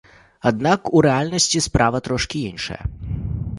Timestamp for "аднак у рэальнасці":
0.49-1.63